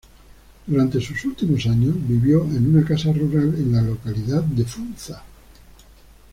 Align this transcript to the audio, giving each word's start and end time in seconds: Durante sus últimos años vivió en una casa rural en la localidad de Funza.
Durante 0.65 0.99
sus 0.99 1.23
últimos 1.25 1.63
años 1.67 1.93
vivió 1.95 2.43
en 2.45 2.75
una 2.75 2.83
casa 2.83 3.13
rural 3.13 3.53
en 3.55 3.71
la 3.71 3.83
localidad 3.83 4.41
de 4.41 4.65
Funza. 4.65 5.21